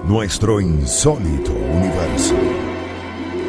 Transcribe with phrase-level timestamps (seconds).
[0.00, 2.34] Nuestro insólito universo.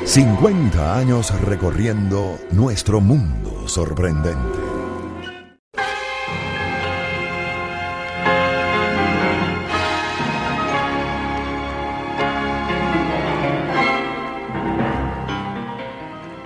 [0.05, 4.59] 50 años recorriendo nuestro mundo sorprendente.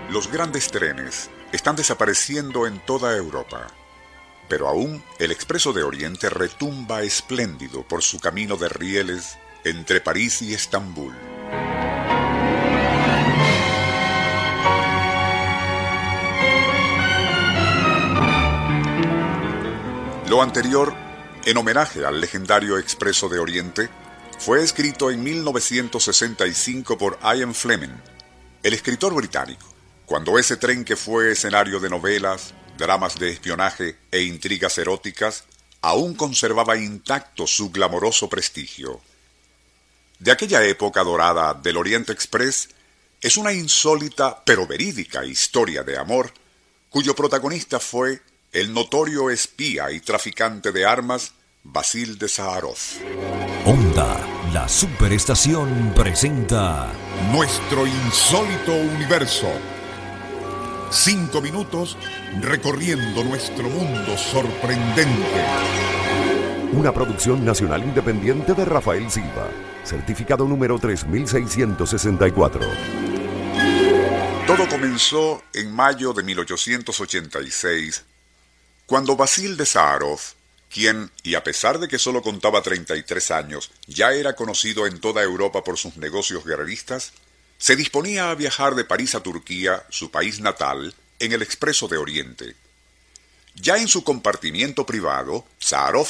[0.09, 3.67] Los grandes trenes están desapareciendo en toda Europa,
[4.47, 10.41] pero aún el Expreso de Oriente retumba espléndido por su camino de rieles entre París
[10.41, 11.13] y Estambul.
[20.29, 20.93] Lo anterior,
[21.45, 23.89] en homenaje al legendario Expreso de Oriente,
[24.39, 27.95] fue escrito en 1965 por Ian Fleming,
[28.61, 29.65] el escritor británico,
[30.05, 35.45] cuando ese tren que fue escenario de novelas, dramas de espionaje e intrigas eróticas
[35.81, 39.01] aún conservaba intacto su glamoroso prestigio
[40.19, 42.69] de aquella época dorada del Oriente Express
[43.21, 46.31] es una insólita pero verídica historia de amor
[46.89, 52.77] cuyo protagonista fue el notorio espía y traficante de armas Basil de Saharov.
[53.65, 54.17] Onda,
[54.53, 56.91] la superestación presenta
[57.31, 59.51] Nuestro insólito universo.
[60.89, 61.97] Cinco minutos
[62.39, 65.45] recorriendo nuestro mundo sorprendente.
[66.71, 69.49] Una producción nacional independiente de Rafael Silva
[69.87, 72.61] certificado número 3664.
[74.45, 78.03] Todo comenzó en mayo de 1886,
[78.85, 80.19] cuando Basil de Saharov,
[80.69, 85.23] quien, y a pesar de que solo contaba 33 años, ya era conocido en toda
[85.23, 87.13] Europa por sus negocios guerreristas,
[87.57, 91.97] se disponía a viajar de París a Turquía, su país natal, en el Expreso de
[91.97, 92.55] Oriente.
[93.55, 96.07] Ya en su compartimiento privado, Saharov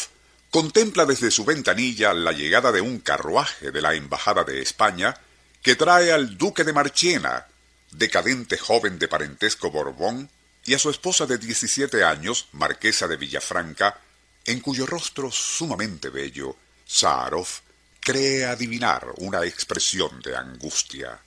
[0.51, 5.19] contempla desde su ventanilla la llegada de un carruaje de la Embajada de España
[5.61, 7.47] que trae al duque de Marchena,
[7.91, 10.29] decadente joven de parentesco Borbón,
[10.65, 13.99] y a su esposa de 17 años, marquesa de Villafranca,
[14.45, 17.47] en cuyo rostro sumamente bello, Saarov
[17.99, 21.19] cree adivinar una expresión de angustia.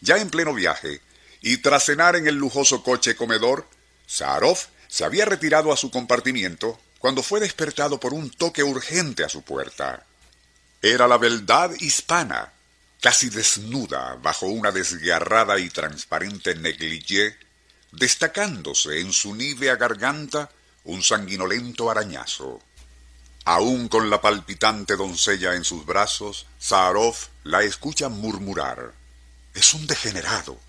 [0.00, 1.00] Ya en pleno viaje,
[1.40, 3.66] y tras cenar en el lujoso coche comedor,
[4.06, 4.58] Saarov
[4.88, 9.42] se había retirado a su compartimiento cuando fue despertado por un toque urgente a su
[9.42, 10.04] puerta.
[10.82, 12.52] Era la beldad hispana,
[13.00, 17.36] casi desnuda bajo una desgarrada y transparente negligé,
[17.92, 20.50] destacándose en su nívea garganta
[20.84, 22.60] un sanguinolento arañazo.
[23.44, 28.92] Aún con la palpitante doncella en sus brazos, Zaharov la escucha murmurar.
[29.54, 30.60] Es un degenerado,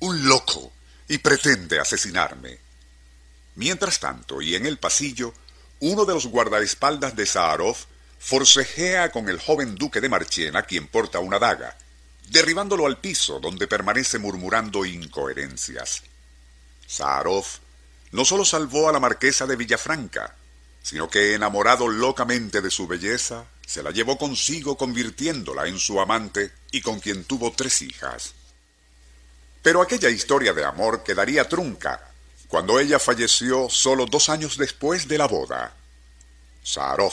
[0.00, 0.72] un loco,
[1.08, 2.58] y pretende asesinarme.
[3.54, 5.32] Mientras tanto, y en el pasillo,
[5.80, 7.76] uno de los guardaespaldas de Saharov
[8.18, 11.76] forcejea con el joven duque de Marchena, quien porta una daga,
[12.30, 16.02] derribándolo al piso, donde permanece murmurando incoherencias.
[16.86, 17.44] Saharov
[18.12, 20.34] no solo salvó a la marquesa de Villafranca,
[20.82, 26.50] sino que, enamorado locamente de su belleza, se la llevó consigo convirtiéndola en su amante
[26.70, 28.32] y con quien tuvo tres hijas.
[29.62, 32.07] Pero aquella historia de amor quedaría trunca
[32.48, 35.74] cuando ella falleció solo dos años después de la boda.
[36.62, 37.12] Saarov,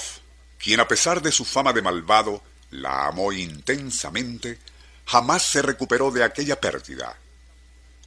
[0.58, 2.42] quien a pesar de su fama de malvado
[2.72, 4.58] la amó intensamente,
[5.06, 7.18] jamás se recuperó de aquella pérdida.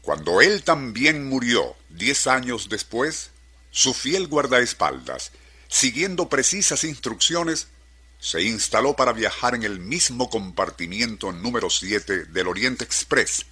[0.02, 3.30] Cuando él también murió diez años después,
[3.70, 5.32] su fiel guardaespaldas,
[5.68, 7.68] siguiendo precisas instrucciones,
[8.18, 13.44] se instaló para viajar en el mismo compartimiento número 7 del Oriente Express,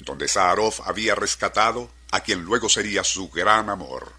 [0.00, 4.12] donde Saarov había rescatado a quien luego sería su gran amor.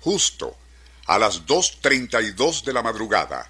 [0.00, 0.56] Justo
[1.06, 3.48] a las 2.32 de la madrugada,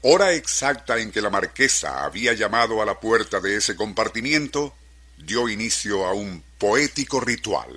[0.00, 4.74] hora exacta en que la marquesa había llamado a la puerta de ese compartimiento,
[5.18, 7.76] dio inicio a un poético ritual.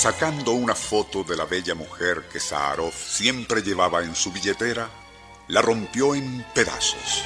[0.00, 4.88] Sacando una foto de la bella mujer que Zaharoff siempre llevaba en su billetera,
[5.48, 7.24] la rompió en pedazos.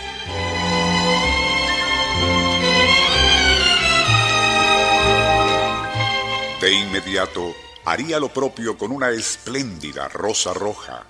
[6.62, 7.54] De inmediato
[7.84, 11.04] haría lo propio con una espléndida rosa roja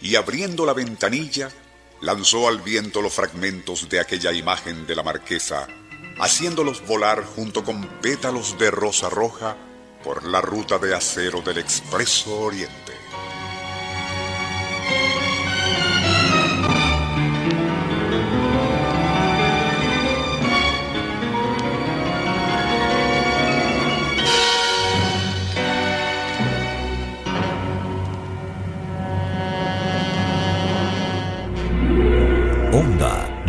[0.00, 1.50] y abriendo la ventanilla
[2.00, 5.66] lanzó al viento los fragmentos de aquella imagen de la marquesa,
[6.18, 9.58] haciéndolos volar junto con pétalos de rosa roja
[10.04, 12.84] por la ruta de acero del Expreso Oriente.